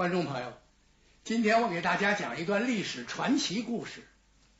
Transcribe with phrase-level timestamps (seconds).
[0.00, 0.54] 观众朋友，
[1.24, 4.08] 今天我给大家讲一段历史传奇故事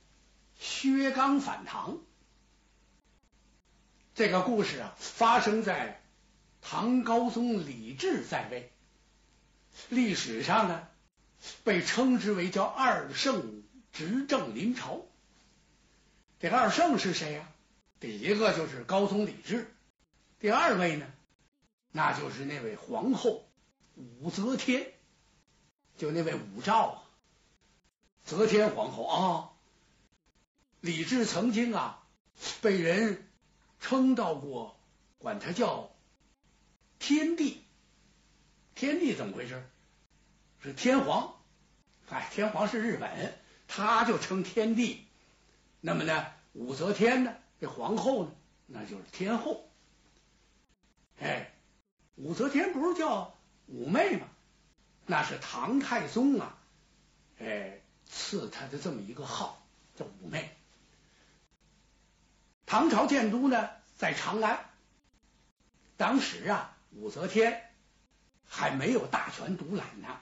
[0.60, 1.98] ——薛刚反唐。
[4.14, 6.02] 这个故事啊，发生在
[6.60, 8.70] 唐高宗李治在位，
[9.88, 10.86] 历史上呢
[11.64, 13.62] 被称之为叫二圣
[13.94, 15.00] 执政临朝。
[16.38, 17.48] 这个二圣是谁呀？
[17.98, 19.72] 第一个就是高宗李治，
[20.38, 21.06] 第二位呢，
[21.92, 23.48] 那就是那位皇后
[23.94, 24.92] 武则天。
[26.00, 27.02] 就那位武曌啊，
[28.24, 29.50] 则天皇后啊，
[30.80, 32.02] 李治曾经啊
[32.62, 33.28] 被人
[33.80, 34.80] 称道过，
[35.18, 35.90] 管他叫
[36.98, 37.62] 天帝。
[38.74, 39.62] 天帝怎么回事？
[40.62, 41.34] 是天皇，
[42.08, 45.06] 哎，天皇是日本，他就称天帝。
[45.82, 48.32] 那么呢，武则天呢，这皇后呢，
[48.64, 49.68] 那就是天后。
[51.18, 51.52] 哎，
[52.14, 54.26] 武则天不是叫武媚吗？
[55.10, 56.56] 那是唐太宗啊，
[57.40, 59.60] 哎，赐他的这么一个号
[59.96, 60.56] 叫武媚。
[62.64, 64.70] 唐朝建都呢在长安，
[65.96, 67.60] 当时啊，武则天
[68.46, 70.20] 还没有大权独揽呢，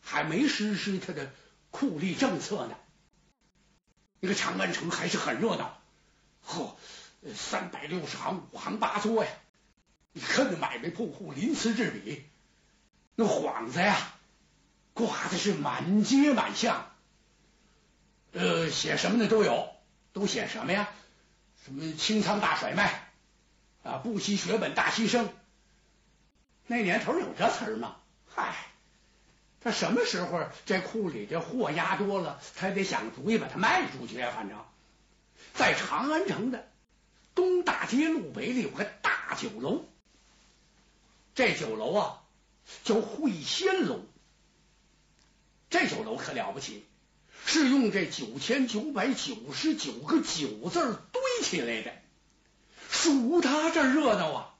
[0.00, 1.30] 还没实施他的
[1.70, 2.76] 酷吏政策呢。
[4.18, 5.80] 那个长安城还是很热闹，
[6.42, 6.76] 呵，
[7.36, 9.30] 三百六十行，五行八作呀，
[10.12, 12.28] 你看那买卖铺户鳞次栉比。
[13.20, 13.96] 那幌子呀，
[14.94, 16.88] 挂的是满街满巷，
[18.30, 19.70] 呃，写什么的都有，
[20.12, 20.88] 都写什么呀？
[21.64, 23.10] 什么清仓大甩卖
[23.82, 25.26] 啊，不惜血本大牺牲。
[26.68, 27.96] 那年头有这词儿吗？
[28.32, 28.54] 嗨，
[29.60, 34.30] 他什么时候这库里的货压多了，他得想主意把它卖出去呀。
[34.32, 34.56] 反正，
[35.54, 36.68] 在长安城的
[37.34, 39.86] 东大街路北里有个大酒楼，
[41.34, 42.17] 这酒楼啊。
[42.84, 44.00] 叫会仙楼，
[45.70, 46.84] 这酒楼可了不起，
[47.44, 51.94] 是用这九千九百九十九个九字堆起来的，
[52.90, 54.54] 数他这热闹啊！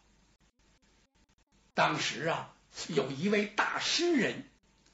[1.75, 2.56] 当时啊，
[2.88, 4.49] 有一位大诗人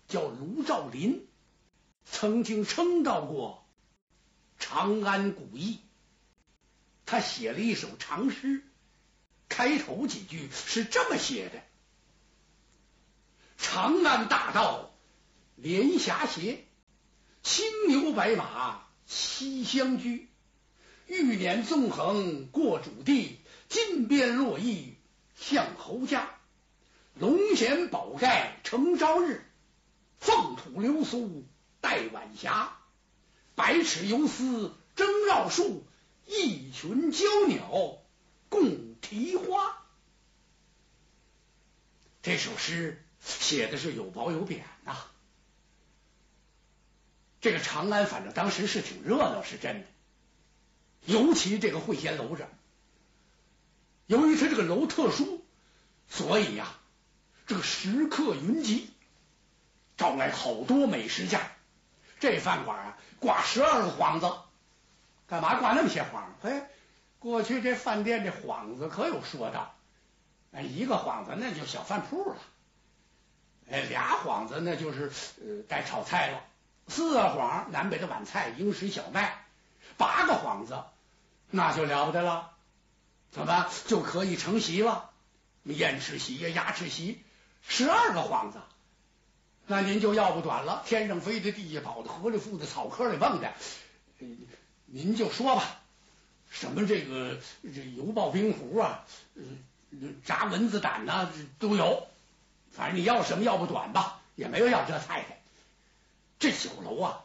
[0.08, 1.26] 叫卢照邻，
[2.04, 3.66] 曾经称道过
[4.58, 5.80] 长安古意，
[7.06, 8.62] 他写了一首长诗，
[9.48, 11.62] 开头几句是这么写的。
[13.66, 14.94] 长安大道
[15.56, 16.66] 连霞斜，
[17.42, 20.28] 青牛白马西厢居。
[21.06, 24.94] 玉辇纵横过主地，金鞭落翼
[25.34, 26.28] 向侯家。
[27.14, 29.42] 龙衔宝盖承朝日，
[30.18, 31.44] 凤吐流苏
[31.80, 32.76] 带晚霞。
[33.54, 35.86] 百尺游丝争绕树，
[36.26, 37.98] 一群娇鸟
[38.50, 39.82] 共啼花。
[42.22, 43.03] 这首诗。
[43.24, 44.96] 写的是有褒有贬呐。
[47.40, 49.86] 这个长安，反正当时是挺热闹，是真的。
[51.04, 52.48] 尤其这个会仙楼这，
[54.06, 55.44] 由于它这个楼特殊，
[56.08, 56.68] 所以呀，
[57.46, 58.88] 这个食客云集，
[59.96, 61.40] 招来好多美食家。
[62.20, 64.32] 这饭馆啊，挂十二个幌子，
[65.26, 66.48] 干嘛挂那么些幌子？
[66.48, 66.70] 哎，
[67.18, 69.74] 过去这饭店这幌子可有说道，
[70.52, 72.36] 哎，一个幌子那就小饭铺了。
[73.70, 75.10] 哎，俩幌子那就是
[75.40, 76.42] 呃带炒菜了，
[76.86, 79.44] 四个幌南北的碗菜、应食小麦，
[79.96, 80.84] 八个幌子
[81.50, 82.50] 那就了不得了，
[83.30, 85.10] 怎么就可以成席了？
[85.62, 87.22] 燕翅席呀，鸭翅席，
[87.66, 88.58] 十二个幌子，
[89.66, 90.82] 那您就要不短了。
[90.84, 93.52] 天上飞的，地下跑的，河里浮的，草坑里蹦的，
[94.84, 95.80] 您就说吧，
[96.50, 99.06] 什么这个这油爆冰壶啊，
[100.24, 102.06] 炸蚊子胆呐，都有。
[102.76, 105.36] 反正你要什么要不短吧，也没有要这菜的。
[106.40, 107.24] 这酒楼啊，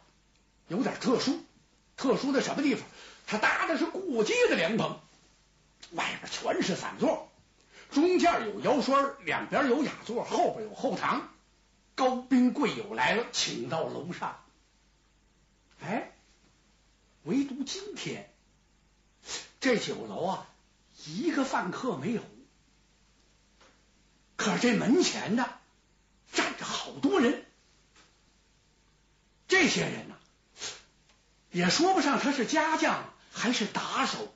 [0.68, 1.44] 有点特殊，
[1.98, 2.86] 特殊的什么地方？
[3.26, 5.00] 它搭的是过街的凉棚，
[5.92, 7.32] 外边全是散座，
[7.92, 11.30] 中间有腰栓，两边有雅座，后边有后堂。
[11.96, 14.40] 高宾贵友来了，请到楼上。
[15.82, 16.12] 哎，
[17.24, 18.32] 唯独今天
[19.60, 20.48] 这酒楼啊，
[21.06, 22.22] 一个饭客没有。
[24.40, 25.50] 可这门前呢，
[26.32, 27.46] 站着好多人。
[29.50, 30.16] 这些人呢，
[31.52, 33.04] 也说不上他是家将
[33.34, 34.34] 还是打手。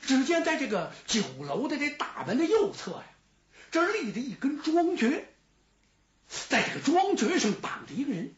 [0.00, 3.04] 只见在这个酒楼的这大门的右侧呀，
[3.70, 5.26] 这立着一根桩橛，
[6.48, 8.34] 在这个桩橛上绑着一个人，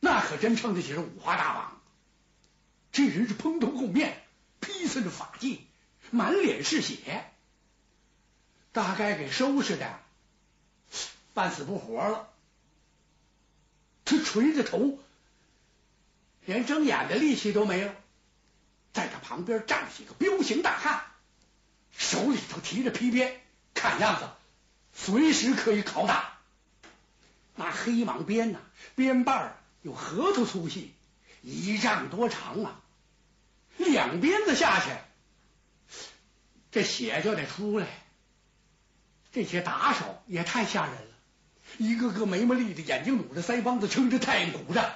[0.00, 1.80] 那可真称得起是五花大绑。
[2.92, 4.22] 这人是蓬头垢面，
[4.60, 5.60] 披散着发髻，
[6.10, 7.32] 满脸是血。
[8.76, 9.98] 大概给收拾的，
[11.32, 12.28] 半死不活了。
[14.04, 14.98] 他垂着头，
[16.44, 17.94] 连睁眼的力气都没了。
[18.92, 21.06] 在他旁边站着几个彪形大汉，
[21.96, 23.40] 手里头提着皮鞭，
[23.72, 24.28] 看样子
[24.92, 26.36] 随时可以拷打。
[27.54, 28.58] 那黑蟒鞭呐，
[28.94, 30.92] 鞭把有核桃粗细，
[31.40, 32.82] 一丈多长啊！
[33.78, 34.90] 两鞭子下去，
[36.70, 37.86] 这血就得出来。
[39.36, 41.08] 这些打手也太吓人了。
[41.76, 44.94] 一个个眉毛立着，眼睛努着，腮帮子撑着，太阳鼓着，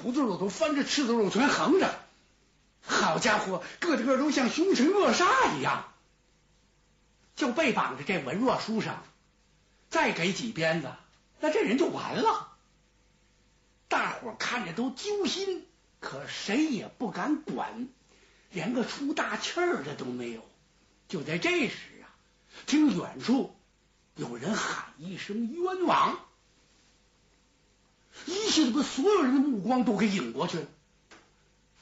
[0.00, 1.98] 胡子肉都翻着，赤子肉全横着。
[2.82, 5.92] 好家伙，个个都像凶神恶煞一样。
[7.34, 8.94] 就被绑着这文弱书生，
[9.88, 10.92] 再给几鞭子，
[11.40, 12.52] 那这人就完了。
[13.88, 15.66] 大伙看着都揪心，
[15.98, 17.88] 可谁也不敢管，
[18.52, 20.48] 连个出大气儿的都没有。
[21.08, 22.06] 就在这时啊，
[22.66, 23.56] 听远处。
[24.20, 26.20] 有人喊一声冤枉，
[28.26, 30.66] 一下子把所有人的目光都给引过去了。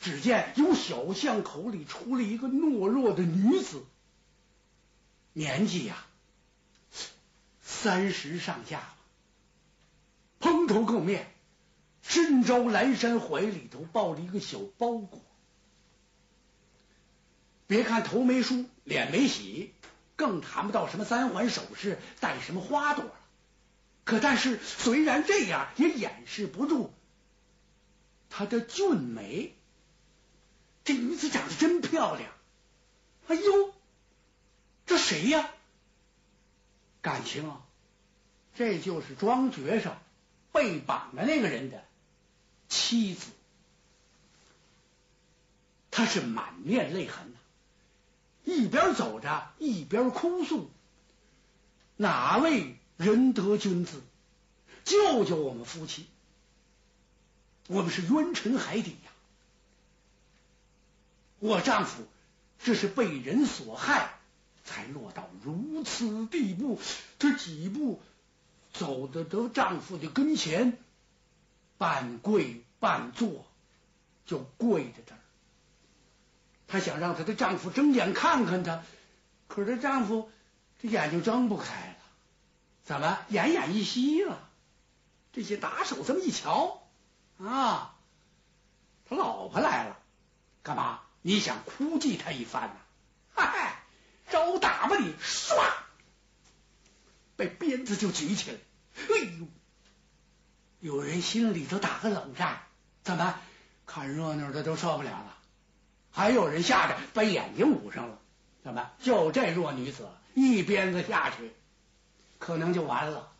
[0.00, 3.84] 只见由小巷口里出来一个懦弱的女子，
[5.32, 6.06] 年纪呀
[7.60, 8.94] 三十上下，
[10.38, 11.28] 蓬头垢面，
[12.02, 15.20] 身着蓝衫，怀里头抱着一个小包裹。
[17.66, 19.74] 别看头没梳，脸没洗。
[20.18, 23.12] 更谈不到什么三环首饰，戴什么花朵了。
[24.04, 26.92] 可但是，虽然这样，也掩饰不住
[28.28, 29.54] 她的俊美。
[30.82, 32.32] 这女子长得真漂亮。
[33.28, 33.74] 哎呦，
[34.86, 35.48] 这谁呀？
[37.00, 37.62] 感情啊，
[38.56, 40.02] 这就是庄觉上
[40.50, 41.84] 被绑的那个人的
[42.68, 43.30] 妻子。
[45.92, 47.38] 她是满面泪痕呐。
[48.48, 50.70] 一边走着，一边哭诉
[51.98, 54.00] ：“哪位仁德君子，
[54.86, 56.06] 救救我们夫妻！
[57.66, 59.12] 我们是冤沉海底呀！
[61.40, 62.06] 我丈夫
[62.58, 64.18] 这是被人所害，
[64.64, 66.80] 才落到如此地步。
[67.18, 68.00] 这几步
[68.72, 70.78] 走到得丈夫的跟前，
[71.76, 73.44] 半跪半坐，
[74.24, 75.14] 就跪在这。”
[76.68, 78.84] 她想让她的丈夫睁眼看看她，
[79.48, 80.30] 可是她丈夫
[80.80, 81.96] 这眼睛睁不开了，
[82.84, 84.48] 怎么奄奄一息了？
[85.32, 86.88] 这些打手这么一瞧
[87.38, 87.94] 啊，
[89.08, 89.98] 他老婆来了，
[90.62, 91.00] 干嘛？
[91.22, 92.76] 你想哭祭他一番呢？
[93.34, 93.82] 嗨，
[94.30, 95.12] 招打吧你！
[95.22, 95.54] 唰，
[97.36, 98.58] 被鞭子就举起来。
[98.96, 99.46] 哎呦，
[100.80, 102.62] 有人心里头打个冷战，
[103.04, 103.38] 怎么
[103.86, 105.37] 看热闹的都受不了了？
[106.10, 108.18] 还有人吓得把眼睛捂上了，
[108.62, 108.90] 怎么？
[109.00, 111.52] 就这弱女子一鞭子下去，
[112.38, 113.30] 可能就完了。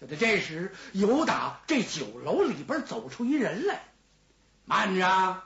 [0.00, 3.82] 就在这时，有打这酒楼里边走出一人来，
[4.64, 5.42] 慢着，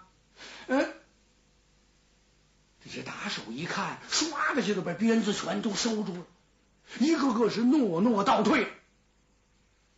[0.67, 0.93] 嗯，
[2.84, 6.26] 这些打手一看，唰的就把鞭子全都收住了，
[6.99, 8.70] 一个个是诺诺倒退。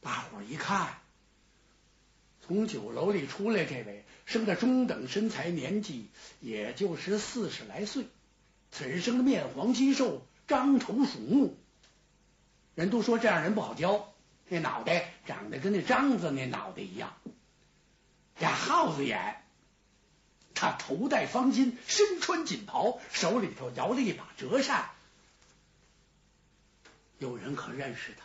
[0.01, 1.01] 大伙一看，
[2.47, 4.05] 从酒楼里出来这位。
[4.27, 6.09] 生的中等身材，年纪
[6.41, 8.07] 也就是四十来岁。
[8.73, 11.57] 此人生的面黄肌瘦，獐头鼠目。
[12.75, 14.15] 人都说这样人不好教，
[14.49, 17.15] 那脑袋长得跟那獐子那脑袋一样，
[18.39, 19.43] 俩耗子眼。
[20.55, 24.89] 他头戴方巾，身穿锦袍，手里头摇着一把折扇。
[27.19, 28.25] 有人可认识他，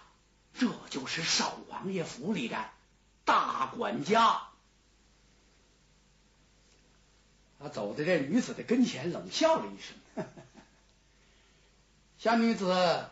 [0.57, 2.69] 这就是少王爷府里的
[3.29, 4.41] 大管家。
[7.59, 10.25] 他走在这女子的跟前，冷笑了一声
[12.17, 13.05] ：“小女子，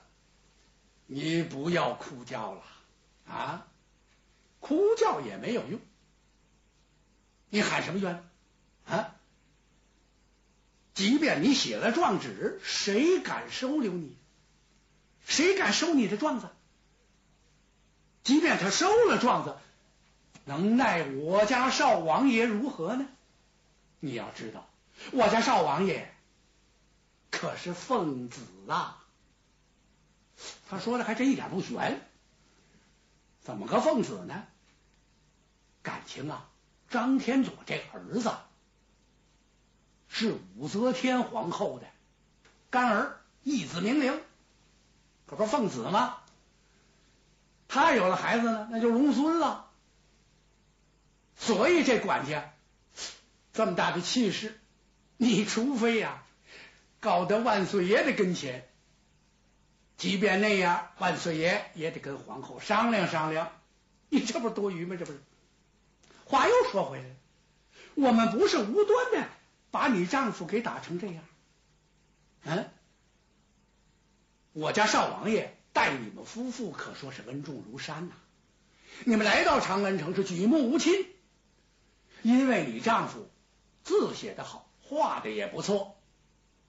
[1.05, 2.63] 你不要哭叫了
[3.29, 3.67] 啊！
[4.59, 5.79] 哭叫也没有用，
[7.49, 8.27] 你喊什么冤
[8.87, 9.13] 啊？
[10.95, 14.17] 即便你写了状纸，谁敢收留你？
[15.27, 16.49] 谁敢收你的状子？
[18.23, 19.55] 即便他收了状子，
[20.47, 23.05] 能奈我家少王爷如何呢？”
[23.99, 24.67] 你要知道，
[25.11, 26.13] 我家少王爷
[27.29, 29.03] 可是奉子啊！
[30.69, 32.01] 他说的还真一点不悬。
[33.41, 34.45] 怎么个奉子呢？
[35.83, 36.49] 感情啊，
[36.89, 38.31] 张天佐这儿子
[40.07, 41.87] 是武则天皇后的
[42.69, 44.21] 干儿，义子明灵，
[45.25, 46.17] 可不奉子吗？
[47.67, 49.66] 他有了孩子呢，那就龙孙了。
[51.37, 52.53] 所以这管家。
[53.53, 54.59] 这么大的气势，
[55.17, 56.23] 你除非呀，
[56.99, 58.69] 搞到万岁爷的跟前，
[59.97, 63.51] 即便那样，万岁爷也得跟皇后商量商量。
[64.09, 64.95] 你这不是多余吗？
[64.95, 65.19] 这不是。
[66.25, 67.05] 话又说回来，
[67.95, 69.27] 我们不是无端的
[69.71, 71.23] 把你丈夫给打成这样。
[72.43, 72.69] 嗯，
[74.53, 78.13] 我家少王爷待你们夫妇可说是恩重如山呐。
[79.03, 81.07] 你们来到长安城是举目无亲，
[82.21, 83.29] 因为你丈夫
[83.83, 85.97] 字写的好，画的也不错。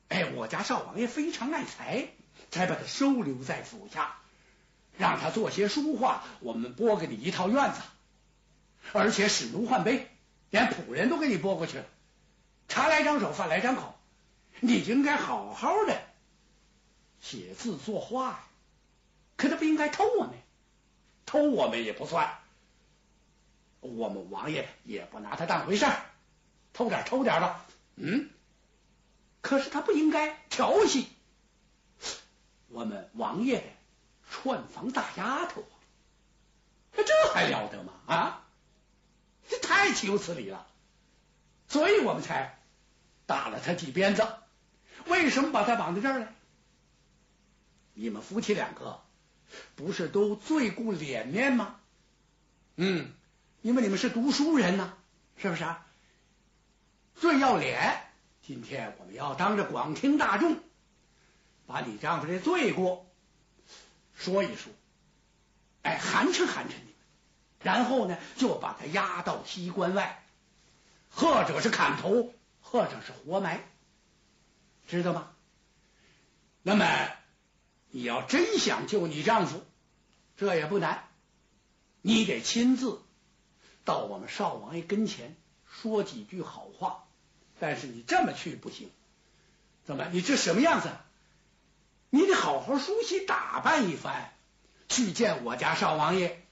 [0.09, 2.09] 哎，我家少王爷非常爱才，
[2.51, 4.17] 才把他收留在府下，
[4.97, 6.25] 让他做些书画。
[6.41, 7.81] 我们拨给你一套院子，
[8.93, 10.03] 而且使奴换卑，
[10.51, 11.85] 连仆人都给你拨过去了。
[12.69, 13.95] 茶来张手，饭来张口，
[14.61, 16.01] 你应该好好的
[17.21, 18.41] 写字作画呀。
[19.37, 20.35] 可他不应该偷我们，
[21.27, 22.39] 偷我们也不算，
[23.81, 26.01] 我们王爷也不拿他当回事儿，
[26.73, 27.67] 偷点偷点吧，
[27.97, 28.31] 嗯。
[29.41, 31.07] 可是他不应该调戏
[32.69, 33.77] 我们王爷
[34.29, 35.75] 串房大丫头啊！
[36.93, 37.93] 这还了得吗？
[38.07, 38.45] 啊，
[39.49, 40.67] 这太岂有此理了！
[41.69, 42.59] 所以我们才
[43.27, 44.27] 打了他几鞭子。
[45.07, 46.29] 为什么把他绑在这儿呢？
[47.95, 49.01] 你们夫妻两个
[49.77, 51.77] 不是都最顾脸面吗？
[52.77, 53.13] 嗯，
[53.63, 54.95] 因为你们是读书人呐，
[55.37, 55.87] 是不是啊？
[57.15, 58.03] 最要脸。
[58.43, 60.59] 今天我们要当着广听大众，
[61.67, 63.07] 把你丈夫的罪过
[64.15, 64.73] 说一说，
[65.83, 66.95] 哎，寒碜寒碜你们，
[67.63, 70.25] 然后呢，就把他押到西关外，
[71.11, 73.61] 或者是砍头，或者是活埋，
[74.87, 75.31] 知道吗？
[76.63, 76.87] 那么
[77.91, 79.63] 你要真想救你丈夫，
[80.37, 81.07] 这也不难，
[82.01, 83.03] 你得亲自
[83.89, 85.35] 到我们少王爷跟前
[85.67, 87.07] 说几句好话。
[87.59, 88.91] 但是你这么去不行，
[89.87, 90.07] 怎么？
[90.13, 90.91] 你这什么样子？
[92.11, 94.35] 你得好好梳洗打扮一番，
[94.91, 96.45] 去见我家少王爷。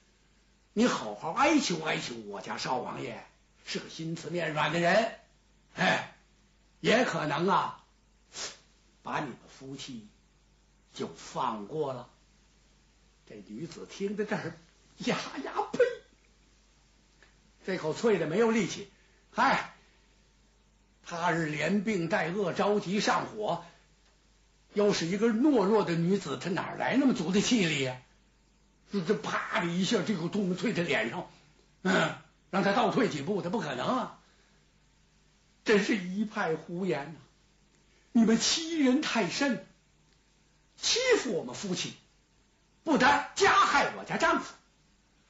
[0.72, 3.22] 你好好哀求哀求我家少王爷，
[3.66, 5.18] 是个心慈面软的人，
[5.74, 6.16] 哎，
[6.80, 7.84] 也可能啊，
[9.02, 10.08] 把你们夫妻
[10.94, 12.08] 就放过了。
[13.28, 14.58] 这女子听到这儿，
[14.98, 15.78] 呀呀呸！
[17.66, 18.88] 这口啐的没有力气，
[19.32, 19.72] 嗨。
[21.04, 23.64] 他日连病带饿，着急上火，
[24.72, 27.96] 又是一个懦弱的女子，她哪来那么足的气力呀？
[28.92, 31.28] 这这啪的一下，这口唾沫啐在脸上，
[31.82, 32.14] 嗯，
[32.50, 34.18] 让他倒退几步，他不可能啊！
[35.64, 37.20] 真是一派胡言呐！
[38.12, 39.64] 你们欺人太甚，
[40.76, 41.94] 欺负我们夫妻，
[42.84, 44.54] 不但加害我家丈夫，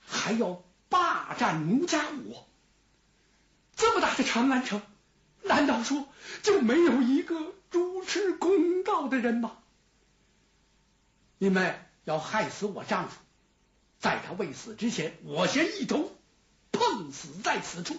[0.06, 0.62] 还要
[0.96, 2.48] 霸占奴家我，
[3.76, 4.80] 这么大的长安城！
[5.42, 6.08] 难道说
[6.42, 9.58] 就没有一个主持公道的人吗？
[11.36, 13.16] 你们要害死我丈夫，
[13.98, 16.10] 在他未死之前，我先一头
[16.72, 17.98] 碰死在此处。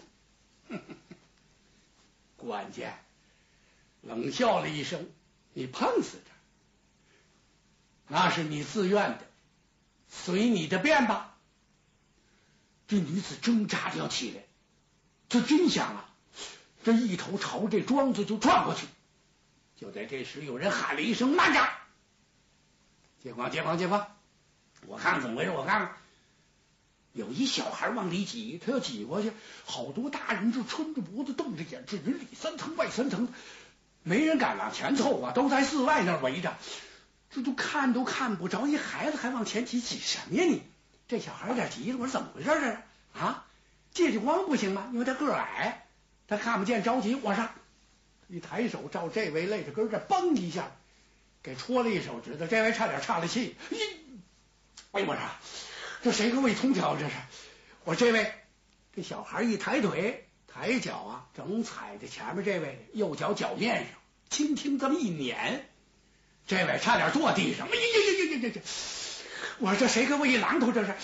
[2.35, 2.97] 关键
[4.01, 5.07] 冷笑了一声
[5.53, 6.31] ：“你碰死这，
[8.07, 9.19] 那是你自愿的，
[10.09, 11.35] 随你的便吧。”
[12.87, 14.43] 这女子挣扎着要起来，
[15.27, 16.09] 这真想啊！
[16.83, 18.87] 这一头朝这庄子就撞过去，
[19.75, 21.69] 就在这时，有人喊了一声：“慢着！”
[23.21, 24.07] 接光，接光，接光！
[24.85, 25.97] 我看看怎么回事，我看看，
[27.11, 29.33] 有一小孩往里挤，他要挤过去，
[29.65, 33.27] 好多大人就抻着脖子，瞪着眼，这人里三层外三层，
[34.03, 36.55] 没人敢往前凑啊，都在寺外那围着，
[37.31, 40.61] 这都看都看不着，一孩子还往前挤，挤什么呀你？
[41.07, 42.77] 这小孩有点急了，我说怎么回事这是
[43.13, 43.45] 啊？
[43.93, 44.89] 借借光不行吗？
[44.93, 45.85] 因为他个矮。
[46.27, 47.47] 他看不见，着急，我说，
[48.27, 50.69] 一抬手照这位肋着根这嘣一下，
[51.41, 53.55] 给戳了一手指头，这位差点岔了气。
[53.71, 53.77] 咦，
[54.91, 55.21] 哎，我说，
[56.03, 56.97] 这谁个胃通条？
[56.97, 57.15] 这是
[57.85, 58.33] 我这位，
[58.93, 63.93] 这小孩一抬腿，抬脚啊，正踩在前面这位右脚脚面上，
[64.29, 65.69] 轻轻这么一碾，
[66.45, 67.65] 这位差点坐地上。
[67.67, 68.61] 哎呀呀呀呀呀！
[69.59, 70.71] 我说这谁给我一榔头？
[70.71, 70.95] 这是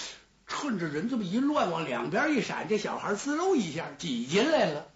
[0.47, 4.91] 趁着人这么一乱，往两边一闪，这小孩滋溜一下挤进来了。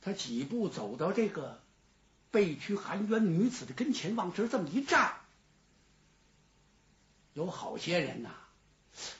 [0.00, 1.60] 他几步走到这个
[2.30, 5.12] 被屈含冤女子的跟前，往这这么一站，
[7.34, 8.30] 有好些人呐，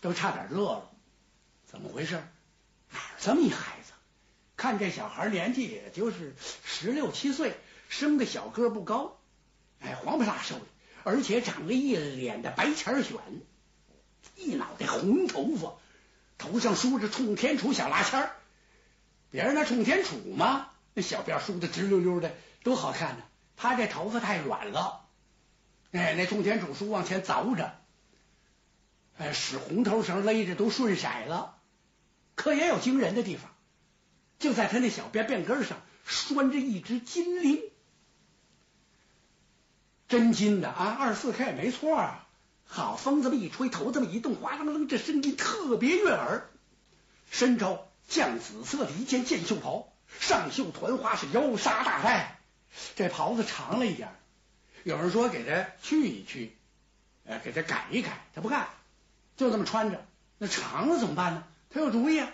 [0.00, 0.90] 都差点乐了。
[1.66, 2.22] 怎么回事？
[2.90, 3.92] 哪这么一孩子？
[4.56, 7.56] 看这小孩年纪也就是十六七岁，
[7.88, 9.18] 生的小个不高，
[9.80, 10.64] 哎，黄不拉瘦的，
[11.04, 13.18] 而且长了一脸的白钱癣，
[14.36, 15.74] 一脑袋红头发，
[16.38, 18.36] 头上梳着冲天杵小拉签儿。
[19.30, 20.68] 别人那冲天杵吗？
[20.94, 23.24] 那小辫梳的直溜溜的，多好看呢！
[23.56, 25.06] 他这头发太软了，
[25.92, 27.78] 哎，那冲天杵书往前凿着，
[29.16, 31.58] 哎，使红头绳勒着都顺色了。
[32.34, 33.50] 可也有惊人的地方，
[34.38, 37.62] 就在他那小辫辫根上拴着一只金铃，
[40.12, 42.26] 真金的啊，二十四 K 没错啊。
[42.66, 46.50] 好，风这么一吹，头这么一动，哗楞楞，这声音特别悦耳。
[47.30, 49.90] 身着绛紫色的一件箭袖袍，
[50.20, 52.38] 上绣团花，是腰纱大带。
[52.94, 54.10] 这袍子长了一点，
[54.84, 56.54] 有人说给他去一去，
[57.24, 58.68] 呃，给他改一改，他不干，
[59.38, 60.04] 就这么穿着。
[60.36, 61.44] 那长了怎么办呢？
[61.70, 62.28] 他有主意啊，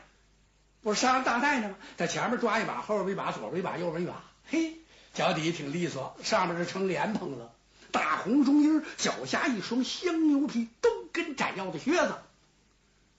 [0.83, 1.77] 不是纱大带呢吗？
[1.97, 4.25] 在前面抓一把，后边一把，左边一把，右边一把。
[4.49, 4.79] 嘿，
[5.15, 7.53] 脚底下挺利索，上面是成莲蓬了。
[7.91, 12.19] 大红中衣，脚下一双香牛皮兜跟窄腰的靴子，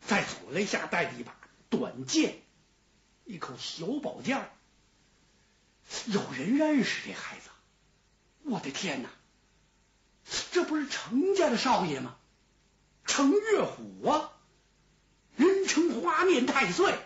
[0.01, 1.35] 在左肋下带着一把
[1.69, 2.41] 短剑，
[3.25, 4.49] 一口小宝剑。
[6.05, 7.49] 有人认识这孩子？
[8.43, 9.09] 我的天哪，
[10.51, 12.15] 这不是程家的少爷吗？
[13.05, 14.31] 程月虎啊，
[15.35, 16.97] 人称花面太岁。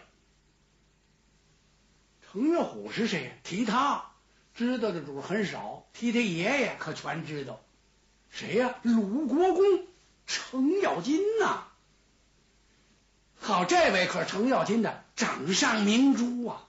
[2.32, 3.40] 程月虎是谁？
[3.44, 4.13] 提他。
[4.56, 7.60] 知道的主很少，提他爷爷可全知道。
[8.30, 8.76] 谁呀？
[8.84, 9.64] 鲁国公
[10.26, 11.68] 程咬金呐！
[13.40, 16.68] 好，这位可是程咬金的掌上明珠啊！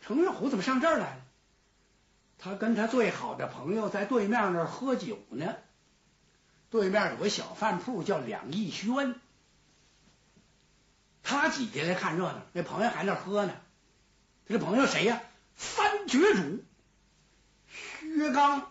[0.00, 1.22] 程月虎怎么上这儿来了？
[2.38, 5.56] 他跟他最好的朋友在对面那儿喝酒呢。
[6.70, 9.14] 对面有个小饭铺叫两义轩，
[11.22, 13.54] 他挤进来看热闹，那朋友还那喝呢。
[14.46, 15.22] 他这朋友谁呀？
[15.56, 16.62] 三角逐
[18.00, 18.70] 薛刚，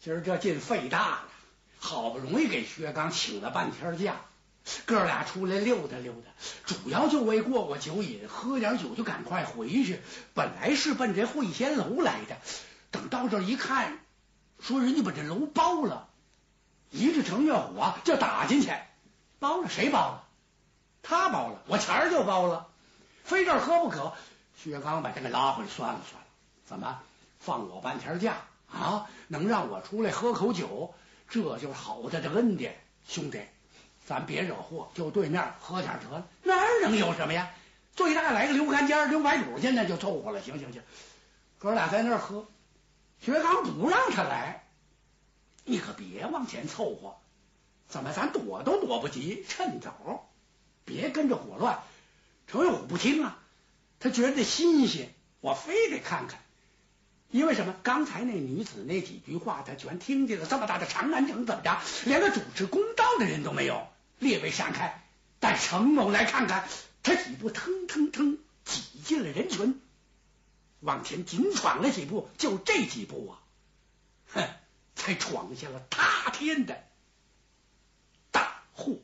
[0.00, 1.28] 今儿这劲费大了，
[1.78, 4.16] 好不容易给薛刚请了半天假，
[4.84, 6.30] 哥俩出来溜达溜达，
[6.66, 10.00] 主要就为过过酒瘾，喝点酒就赶快回去。
[10.34, 12.36] 本来是奔这会仙楼来的，
[12.90, 14.00] 等到这一看，
[14.60, 16.08] 说人家把这楼包了，
[16.90, 18.72] 一个程月虎就打进去，
[19.38, 20.24] 包了谁包了？
[21.02, 22.68] 他包了，我钱儿就包了，
[23.24, 24.14] 非这喝不可。
[24.60, 26.26] 薛刚把他给拉回来，算了算了，
[26.66, 27.00] 怎么
[27.38, 29.06] 放我半天假啊？
[29.28, 30.92] 能让我出来喝口酒，
[31.28, 32.76] 这就是好的这恩典。
[33.06, 33.40] 兄弟，
[34.04, 37.48] 咱别惹祸，就对面喝点得了，哪能有什么呀？
[37.94, 40.42] 最大来个刘干尖、刘白肚，现在就凑合了。
[40.42, 40.82] 行行行，
[41.58, 42.46] 哥俩在那儿喝，
[43.20, 44.64] 薛刚不让他来，
[45.64, 47.16] 你可别往前凑合。
[47.88, 50.28] 怎么咱躲都躲不及，趁早，
[50.84, 51.78] 别跟着火乱。
[52.46, 53.38] 程永虎不听啊。
[54.00, 56.40] 他觉得新鲜，我非得看看，
[57.30, 57.74] 因为什么？
[57.82, 60.46] 刚才那女子那几句话，他全听见了。
[60.46, 61.80] 这么大的长安城，怎么着？
[62.04, 63.88] 连个主持公道的人都没有。
[64.18, 65.04] 列位闪开，
[65.40, 66.68] 带程某来看看。
[67.02, 69.80] 他几步腾腾腾挤进了人群，
[70.80, 73.40] 往前紧闯了几步，就这几步啊，
[74.34, 74.48] 哼，
[74.94, 76.84] 才闯下了塌天的
[78.30, 78.96] 大祸